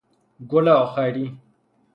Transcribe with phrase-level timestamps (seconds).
[0.49, 1.37] گل اخری